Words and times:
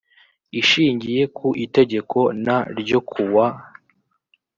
ishingiye 0.59 1.23
ku 1.37 1.47
itegeko 1.65 2.19
n 2.43 2.47
ryo 2.79 2.99
kuwa 3.09 3.45